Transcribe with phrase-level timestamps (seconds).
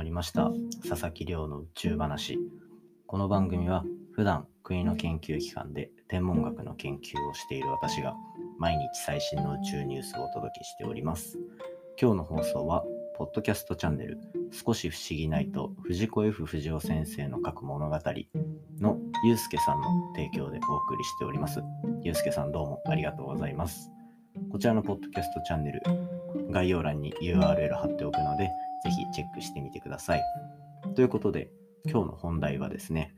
[0.00, 0.50] まりました
[0.88, 2.38] 佐々木亮の宇宙話。
[3.06, 8.14] この番組は普段国の研究機関で天文学の研究をしている私が
[8.58, 11.38] 毎日最新の宇宙ニュースをお届けしております。
[12.00, 12.82] 今日の放送は
[13.18, 14.16] ポッドキャストチャンネル
[14.52, 17.98] 少し不思議ないと藤子 F 不二雄先生の書く物語
[18.80, 18.96] の
[19.26, 21.60] ゆうすけさんの提供でお送りしております。
[22.02, 23.90] ゆうすけさんどうもありがとうございます。
[24.50, 25.82] こちらのポッドキャストチャンネル
[26.50, 28.48] 概要欄に URL 貼っておくので
[28.84, 30.22] ぜひチェックしてみてください。
[30.94, 31.50] ということで、
[31.86, 33.14] 今日の本題はですね、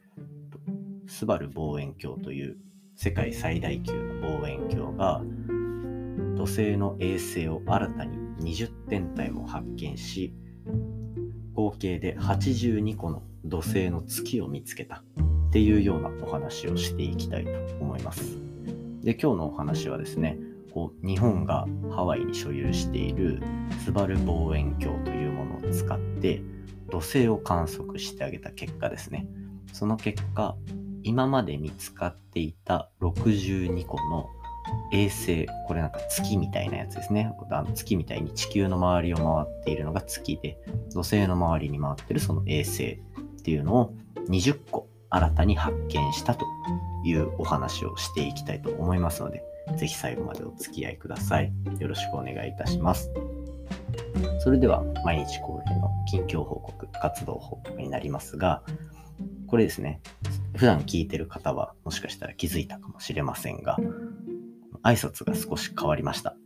[1.06, 2.56] スバル望遠鏡という
[2.96, 5.22] 世界最大級の望遠鏡が
[6.36, 10.34] 土星の衛星を新たに20天体も発見し
[11.54, 18.38] 合計で82個の土星の月を見つけたっていうようなお話をしていきたいと思います。
[19.02, 20.38] で今日のお話はですね
[20.72, 23.42] こう日本がハワイに所有している
[23.84, 25.11] スバル望遠鏡と
[25.72, 26.42] 使って
[26.90, 29.26] 土星を観測してあげた結果ですね
[29.72, 30.56] その結果
[31.02, 34.28] 今まで見つかっていた62個の
[34.92, 40.58] 衛星これなんか月みたいなやつですねあの月みたいに地球の周りを回っているのが月で
[40.90, 43.00] 土星の周りに回ってるその衛星
[43.40, 43.94] っていうのを
[44.28, 46.44] 20個新たに発見したと
[47.04, 49.42] いうお話をしていきたいと思いますので
[49.76, 51.52] ぜひ最後までお付き合いください。
[51.78, 53.10] よろしくお願いいたします。
[54.40, 58.62] それでは、毎日恒例の近況報告、活動報告になりますが、
[59.46, 60.00] これですね、
[60.56, 63.78] 普段聞いてる方はもしかしたら気づいたかもしれませんが、
[64.82, 66.36] 挨拶が少し変わりました。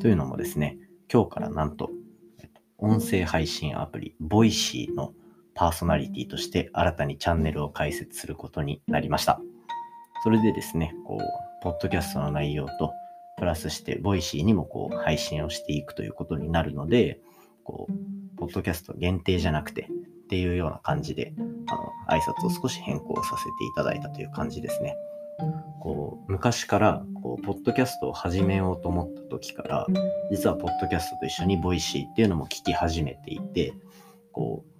[0.00, 0.78] というのもですね、
[1.12, 1.90] 今日からなんと、
[2.78, 5.12] 音声配信アプリ、 Voicy の
[5.54, 9.40] パーソナリティとして新たにチャンネルを開設することになりました。
[10.24, 12.92] それでですね、こう、ポッドキャストの内容と、
[13.36, 17.20] プラスして、 Voicy にもこう、配信をしていくということになるので、
[17.64, 19.88] こう、ポッドキャスト限定じゃなくて、
[20.22, 21.34] っていうような感じで、
[21.66, 24.96] あの、挨拶を少し変更させていただいたという感じですね。
[25.80, 29.86] こう、昔から、こう、ポッドキャストを始めようと思った時から、
[30.30, 33.74] 実はポッドキャストと一緒に Voicy っていうのも聞き始めていて、
[34.32, 34.72] こう、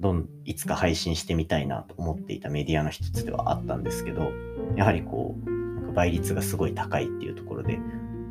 [0.00, 4.32] どん、いつか配信してみたいなと思っていたメディアの一つではあったんですけど、
[4.76, 5.57] やはりこう、
[5.98, 7.80] 倍率がすごい高いっていうところで、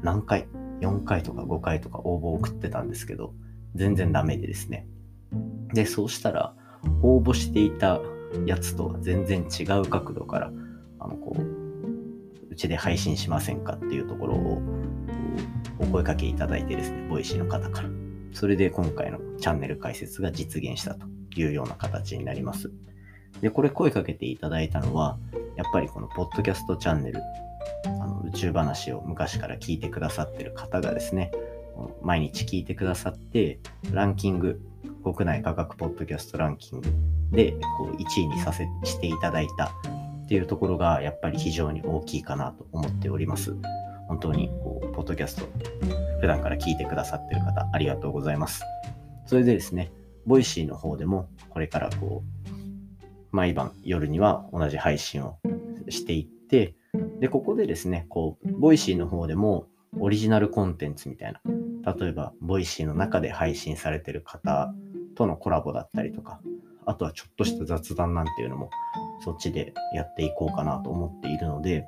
[0.01, 0.47] 何回、
[0.79, 3.33] 4回とか5回とか応募を送ってたんですけど、
[3.75, 4.87] 全然ダメでですね。
[5.73, 6.53] で、そうしたら、
[7.01, 7.99] 応募していた
[8.45, 10.51] やつとは全然違う角度から、
[10.99, 14.61] あの、こう、うちで配信しませんかっていうところを、
[15.79, 17.89] お声かけいただいてですね、 Voicy の方から。
[18.31, 21.05] それで今回のチャンネル開設が実現したと
[21.35, 22.71] いうような形になります。
[23.41, 25.17] で、これ声かけていただいたのは、
[25.57, 27.21] やっぱりこのポッドキャストチャンネル
[27.85, 31.31] あの宇宙話を昔から聞いてくださってる方がですね、
[32.01, 33.59] 毎日聞いてくださって、
[33.91, 34.61] ランキング、
[35.03, 36.89] 国内科学ポッドキャストランキング
[37.31, 43.55] でこう1位にさせしていただいたっていうところがやっぱり非常に大きいかなと思っております。
[44.07, 45.45] 本当にこうポッドキャスト
[46.21, 48.63] 普段から聞いてくださってる方ありがとうございます。
[49.25, 49.91] それでですね、
[50.25, 52.36] Voicyの方でもこれからこう
[53.31, 55.37] 毎晩夜には同じ配信を
[55.89, 56.75] していって、
[57.19, 59.67] で、ここでですね、こう、 Voicyの方でも
[59.99, 64.73] オリジナルコンテンツみたいな、例えば、 Voicyの中で配信されてる方
[65.15, 66.39] とのコラボだったりとか、
[66.85, 68.69] あとはちょっとした雑談なんていうのも、
[69.23, 71.85] そっちでやっていこうかなと思っているので、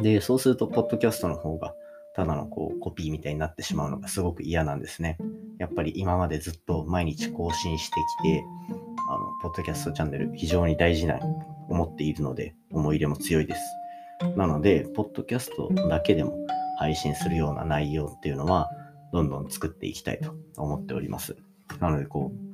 [0.00, 1.74] で、そうすると、ポッドキャストの方が、
[2.14, 5.16] ただのこうコピーみたいになってしまうのがすごく嫌なんですね。
[5.58, 8.44] やっぱり今までずっと毎日更新してきて、
[9.12, 11.18] あの、ポッドキャストチャンネル非常に大事な
[11.68, 13.60] 思っているので、思い入れも強いです。
[14.36, 16.34] なので、ポッドキャストだけでも
[16.78, 18.70] 配信するような内容っていうのは、
[19.12, 21.36] どんどん作っていきたいと思っております。
[21.80, 22.52] なので、こう、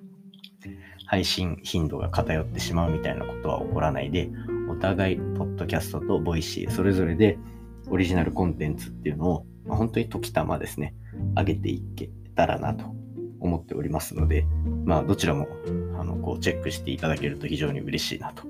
[1.07, 4.29] 配信頻度が偏ってしまうみたいなことは起こらないで、
[4.69, 7.39] お互い、ポッドキャストと Voicy、それぞれで
[7.89, 10.95] オリジナルコンテンツっていうのを、まあ、本当に時たまですね、
[11.37, 12.98] 上げていけたらなと
[13.41, 14.47] 思っておりますので、
[14.85, 15.49] まあ、どちらも、
[15.99, 18.43] あの、こう、チェックしていただけると非常に嬉しいなと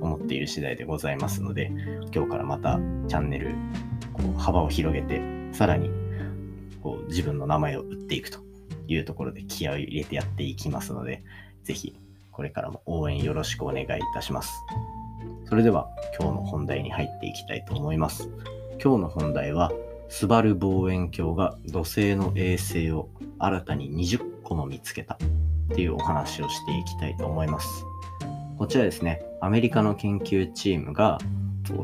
[0.00, 1.72] 思っている次第でございますので、
[2.14, 2.78] 今日からまた
[3.08, 3.54] チャンネル、
[4.12, 5.20] こう、幅を広げて、
[5.52, 5.90] さらに、
[6.82, 8.40] こう、自分の名前を打っていくと
[8.88, 11.22] いうところで気合を入れてやっていきますので、
[11.64, 11.94] ぜひ、
[12.30, 14.52] これからも応援よろしくお願いいたします。
[15.46, 18.30] それでは、今日の本題に入っていきたいと思います。
[18.82, 19.70] 今日の本題は、
[20.08, 23.08] スバル望遠鏡が土星の衛星を
[23.38, 25.18] 新たに20個も見つけたっ
[25.74, 27.84] ていうお話をしていきたいと思います。
[28.58, 31.18] こちらですね、アメリカの研究チームが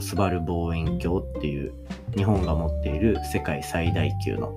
[0.01, 1.73] スバル望遠鏡っていう
[2.17, 4.53] 日本が持っている世界最大級の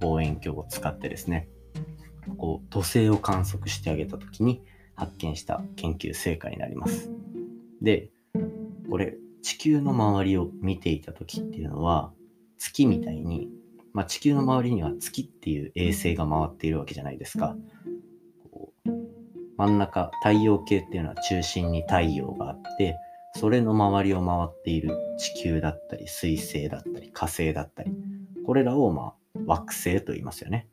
[0.00, 1.48] 望遠鏡を使ってですね、
[2.38, 4.62] こう土星を観測してあげた時に
[4.94, 7.10] 発見した研究成果になります。
[7.80, 8.10] で、
[8.90, 12.12] これ地球の周りを見ていた時っていうのは
[12.58, 13.48] 月みたいに、
[13.96, 17.56] まあ、地球の周りには月っていう衛星が回っているわけじゃないですか。
[18.52, 18.90] こう
[19.56, 22.98] 真ん中太陽系っていうのは中心に太陽があって
[23.34, 27.92] それの周りを回っている地球だったり水星だったり火星だったり
[28.44, 30.68] これらをまあ惑星と言いますよね。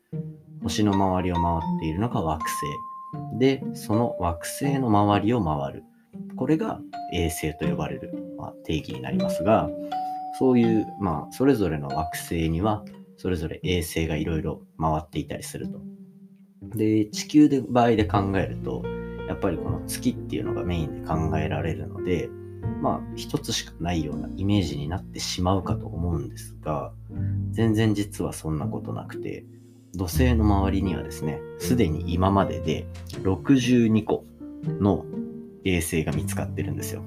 [0.61, 1.43] 星の周りを回
[1.77, 3.39] っているのが惑星。
[3.39, 5.83] で、その惑星の周りを回る。
[6.35, 6.79] これが
[7.13, 9.69] 衛星と呼ばれる、まあ、定義になりますが、
[10.39, 12.83] そういう、まあ、それぞれの惑星には、
[13.23, 15.79] それぞれ衛星がいろいろ回っていたりすると。
[16.75, 18.83] で、地球で場合で考えると、
[19.29, 22.29] やっぱりこの月っていうのがメインで考えられるので、
[22.81, 26.91] まあ、一つしかないようなイメージになってしまうかと思うんですが、
[27.51, 29.45] 全然実はそんなことなくて、
[29.93, 32.85] 土星の周りにはですね、すでに今までで
[33.21, 34.25] 62個
[34.65, 35.05] の
[35.63, 37.01] 衛星が見つかってるんですよ。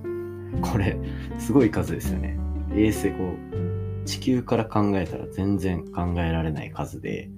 [0.62, 0.96] これ、
[1.38, 2.38] すごい数ですよね。
[2.74, 3.65] 衛星、こう、
[4.06, 7.28] 地球から考えたら全然考えられない数で、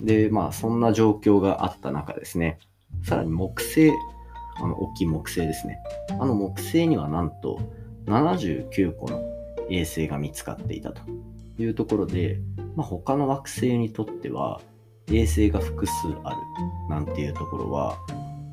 [0.00, 2.58] で、まあ、そんな状況があった中ですね、
[3.04, 3.90] さらに木星、
[4.60, 5.78] あの、大きい木星ですね。
[6.18, 7.60] あの木星にはなんと
[8.06, 9.22] 79個の
[9.70, 11.02] 衛星が見つかっていたと
[11.58, 12.40] いうところで、
[12.74, 14.60] まあ、他の惑星にとっては
[15.10, 16.36] 衛星が複数ある
[16.88, 17.98] なんていうところは、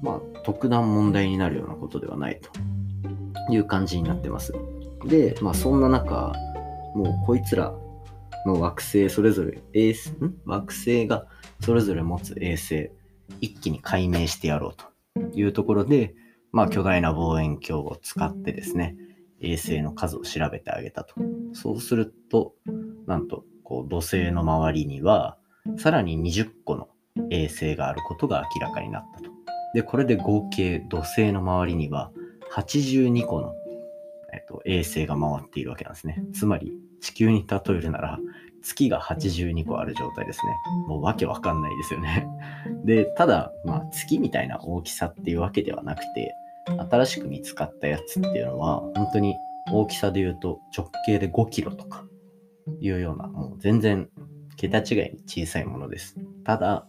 [0.01, 4.53] まあ、特段問題になるようなことではないという感じになってます。
[5.05, 6.33] で、まあ、そんな中、
[6.95, 7.74] もうこいつら
[8.45, 10.36] の惑星それぞれ衛星、ん？
[10.45, 11.27] 惑星が
[11.59, 12.92] それぞれ持つ衛星、
[13.42, 14.86] 一気に解明してやろうと
[15.38, 16.15] いうところで、
[16.51, 18.95] まあ、巨大な望遠鏡を使ってですね、
[19.42, 21.15] 衛星の数を調べてあげたと。
[21.53, 22.53] そうすると、
[23.07, 25.38] なんと、こう土星の周りには、
[25.77, 26.88] さらに20個の
[27.30, 29.31] 衛星があることが明らかになったと。
[29.74, 32.12] で、これで合計土星の周りには
[32.53, 33.53] 82個の、
[34.33, 36.24] えっと、衛星が回っているわけなんですね。
[36.33, 36.74] つまり
[37.05, 38.19] 地球に例えるなら
[38.63, 40.57] 月が82個ある状態ですね。
[40.87, 42.27] もうわけわかんないですよね。
[42.83, 46.33] で、ただ、まあ月みたいな大きさっていうわけではなくて、
[46.89, 49.35] 新しく見つかったやつっていうのは、本当に
[49.71, 52.05] 大きさで言うと直径で5キロとか
[52.79, 54.09] いうような、もう全然
[54.57, 56.17] 桁違いに小さいものです。
[56.43, 56.87] ただ、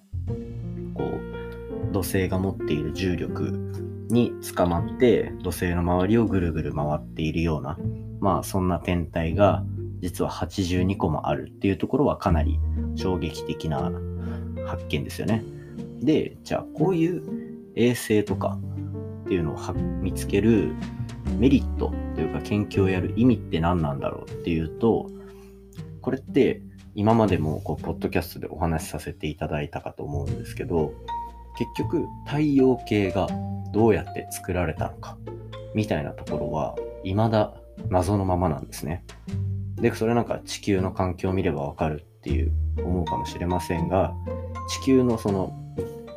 [0.94, 7.78] こう、土星が持っている重力に捕まって土星の周りをぐるぐる回っているような、
[8.20, 9.62] まあそんな天体が
[10.00, 12.58] 実は82個もあるっていうところはかなり
[12.94, 13.93] 衝撃的な
[14.66, 15.44] 発見ですよね。
[16.00, 17.22] で、じゃあこういう
[17.75, 18.58] 衛星とか
[19.25, 20.72] っていうのを見つける
[21.38, 25.10] メリットというか研究をやる意味って何なんだろうっていうと、
[26.00, 26.62] これって
[26.94, 30.94] 今までもこうポッドキャストでお話しさせていただいたかと思うんですけど
[31.58, 33.28] 結局太陽系が
[33.72, 35.19] どうやって作られたのか
[35.75, 37.52] みたいなところは未だ
[37.90, 39.04] 謎のままなんですね。
[39.76, 44.14] で、それなんか地球の環境を見ればわかるっていう思うかもしれませんが
[44.69, 45.52] 地球のその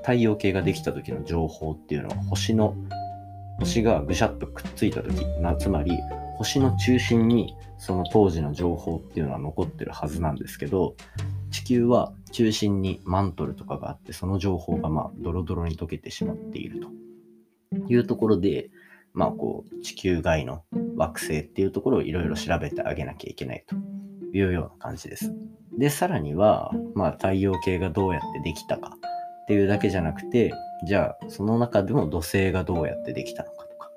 [0.01, 2.75] 太陽系ができた時の情報っていうのは星の
[3.59, 5.91] 星がぐしゃっとくっついた時なつまり
[6.37, 10.95] 星の中心にその当時の情報っていうのは残ってるはずなんですけど、
[11.51, 16.87] 地球は中心にマントルとかがあって、その情報がまあドロドロに溶けてしまっていると
[17.87, 18.69] いうところで、
[19.13, 20.63] まあこう地球外の
[20.95, 23.75] 惑星っていうところをいろいろ調べてあげなきゃいけないと
[24.37, 25.33] いうような感じです。
[25.77, 28.97] で、さらには、まあ太陽系がどうやってできたか
[29.43, 30.53] っていうだけじゃなくて、
[30.85, 33.91] じゃあその中でも土星がどうやってできたのかとか、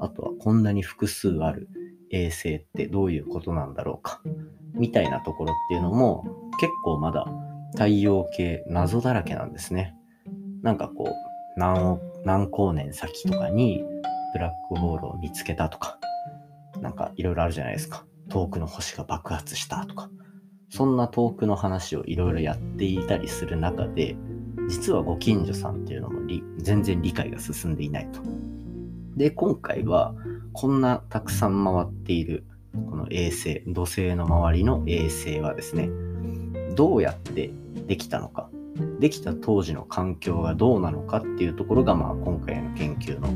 [0.00, 1.68] あとはこんなに複数ある
[2.10, 4.20] 衛星ってどういうことなんだろうか
[4.74, 6.24] みたいなところっていうのも
[6.60, 7.26] 結構まだ
[7.72, 9.94] 太陽系謎だらけなんですね。
[10.62, 11.04] なんかこ
[11.56, 13.84] う何何光年先とかに
[14.32, 15.98] ブラックホールを見つけたとか
[16.80, 18.04] なんかいろいろあるじゃないですか。
[18.28, 20.08] 遠くの星が爆発したとか
[20.70, 24.16] そんな遠くの話をいろいろやっていたりする中で
[24.68, 26.20] 実はご近所さんっていうのも
[26.58, 28.20] 全然理解が進んでいないと。
[29.16, 30.14] で今回は
[30.52, 32.46] こんなたくさん回っている
[32.90, 35.90] この衛星、土星の周りの衛星はですね、
[36.74, 37.50] どうやって
[37.86, 38.48] できたのか、
[38.98, 43.28] できた当時の環境がどうなのかっていうところが、まあ、今回の研究の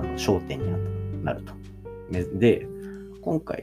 [0.00, 1.52] あの焦点になると。
[2.38, 2.66] で、
[3.20, 3.62] 今回、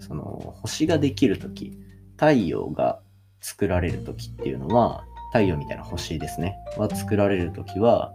[0.00, 1.76] その星ができるとき、
[2.16, 3.00] 太陽が
[3.40, 8.12] 作られるときっていうのは、太陽みたいな星ですね、は作られるときは、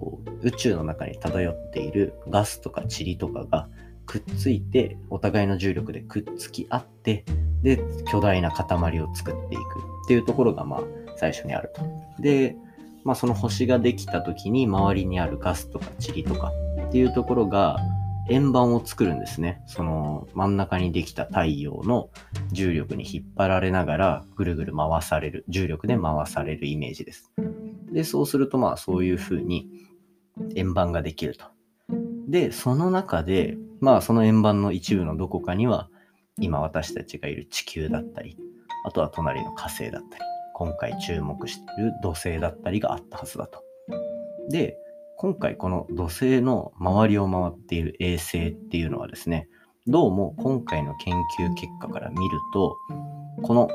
[0.00, 3.68] こう宇宙の中に漂っているガスとか塵とかが
[4.06, 7.24] くっついてお互いの重力でくっつき合って
[7.62, 9.64] で巨大な塊を作っていくっ
[10.06, 10.80] ていうところがまあ
[11.16, 11.82] 最初にあると。
[12.22, 12.56] で
[13.04, 16.52] まあ、その星ができた時に周りにあるガスとか塵とか
[16.94, 17.80] っていうところが
[18.28, 19.60] 円盤を作るんですね。
[19.66, 22.08] その真ん中にできた太陽の
[22.52, 27.32] 重力に引っ張られながらぐるぐる回される、重力で回されるイメージです。
[27.90, 29.68] で、そうするとまあそういう風に
[30.54, 31.46] 円盤ができると。
[32.28, 35.88] で、その中で、まあその円盤の一部のどこかには
[36.38, 38.38] 今私たちがいる地球だったり、
[38.86, 40.22] あとは隣の火星だったり、
[40.54, 43.64] 今回注目している土星だったりがあったはずだと。
[44.48, 44.78] で、
[45.16, 49.48] 今回この土星の周りを回っている衛星っていうのはですね、
[49.86, 52.76] どうも今回の研究結果から見ると、
[53.42, 53.68] この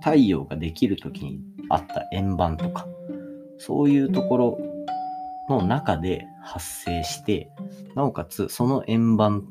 [0.00, 2.86] 太陽ができる時にあった円盤とか、
[3.58, 4.58] そういうところ
[5.48, 7.48] の中で発生して、
[7.94, 9.46] なおかつその円盤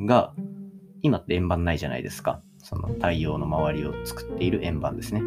[0.00, 0.34] が、
[1.00, 2.42] 今って円盤ないじゃないですか。
[2.58, 5.22] その太陽の周りを作っている円盤ですね。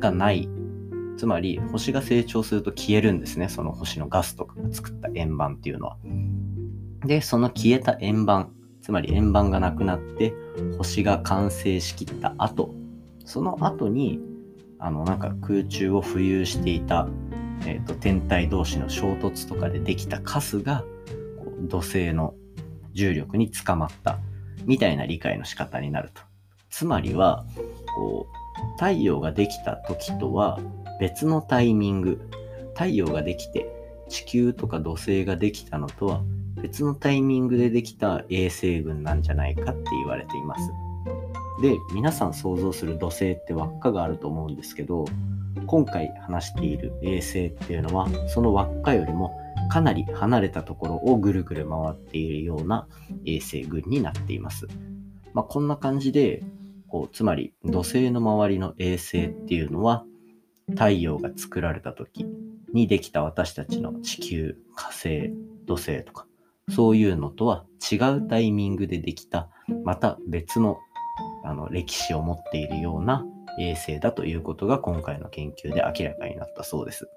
[0.00, 0.48] がない。
[1.16, 3.48] つまり、星が成長すると消えるんですね。
[3.48, 5.96] その星のガスとかが作った円盤っていうのは。
[7.04, 10.34] で、その消えた円盤、つまり円盤がなくなって、
[10.78, 12.74] 星が完成しきった後、
[13.24, 14.20] その後に、
[14.78, 17.08] あの、なんか空中を浮遊していた、
[17.66, 20.84] えっ、ー、と、天体同士の衝突とかでできたカスが、
[21.68, 22.34] 土星の
[22.92, 24.18] 重力につかまった
[24.64, 26.22] みたいな理解の仕方になると。
[26.70, 27.44] つまりは、
[27.94, 28.42] こう、
[28.78, 30.58] 太陽ができた時とは
[31.00, 32.20] 別のタイミング、
[32.74, 33.66] 太陽ができて
[34.08, 36.22] 地球とか土星ができたのとは
[36.60, 40.70] 別のタイミングでできた衛星群なんじゃないかって言われています。
[41.62, 45.04] で、皆さん想像する土星って輪っかがあると思うんですけど、
[45.66, 49.38] 今回話している衛星っていうのは、その輪っかよりも
[49.70, 52.86] かなり離れたところをぐるぐる回っているような
[53.24, 54.66] 衛星群になっています。
[55.34, 56.42] まあ、こんな感じで、
[56.88, 60.04] こうつまり土星の周りの衛星っていうのは
[60.70, 62.26] 太陽が作られた時
[62.72, 65.32] にできた私たちの地球火星
[65.66, 66.26] 土星とか
[66.70, 69.48] そういうのとは違うタイミングでできた
[69.84, 70.78] また別の
[71.44, 73.26] あの歴史を持っているような
[73.58, 77.08] 衛星だということが今回の研究で明らかになったそうです。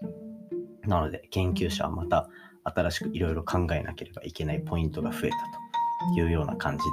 [0.83, 2.27] なので研究者はまた
[2.63, 5.35] 新しくいろいろ考えなければいけないポイントが増えた
[6.13, 6.89] というような感じで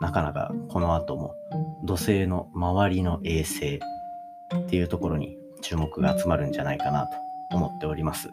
[0.00, 1.34] なかなかこの後も
[1.84, 3.80] 土星の周りの衛星
[4.56, 7.06] っていうところに注目が集まるんじゃないかな
[7.50, 8.30] と思っております。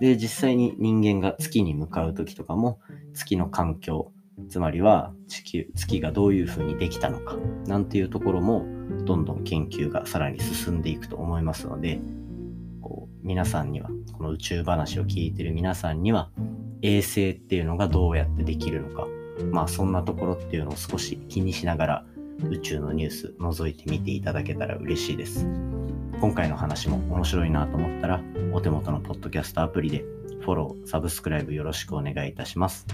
[0.00, 2.78] で、実際に人間が月に向かう時とかも
[3.14, 4.12] 月の環境、
[4.48, 8.66] つまりは地球、月がどういう風にできたのか、なんていうところも
[9.04, 12.00] どんどん研究がさらに進んでいくと思いますので、
[12.82, 16.30] こう皆さんには、この宇宙話を聞いてる皆さんには、
[16.82, 19.06] 衛星っていうのがどうやってできるのか、
[19.50, 22.06] まあそんなところっていうのを少し気にしながら
[22.50, 25.46] 宇宙のニュース覗いてみていただけたら嬉しいです。
[26.22, 28.20] 今回の話も面白いなと思ったら
[28.52, 30.04] お手元のポッドキャストアプリで
[30.42, 32.86] フォロー、サブスクライブよろしくお願いいたします。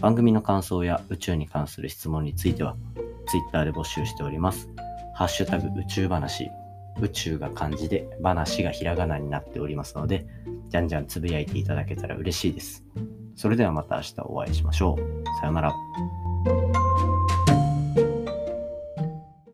[0.00, 2.78] 番組の感想や宇宙に関する質問については
[3.28, 4.70] Twitter で募集しております。
[5.14, 6.48] ハッシュタグ宇宙話、
[7.02, 10.26] 宇宙が漢字で話がひらがなになっておりますので、
[10.70, 12.82] じゃんじゃんつぶやいていただけたら嬉しいです。
[13.36, 15.24] それではまた明日お会いしましょう。
[15.38, 15.74] さようなら。